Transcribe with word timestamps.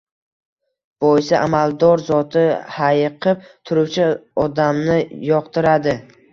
Boisi, 1.03 1.35
amaldor 1.39 2.03
zoti... 2.07 2.47
hayiqib 2.79 3.45
turuvchi 3.51 4.11
odamni 4.49 5.01
yoqtiradi. 5.33 5.99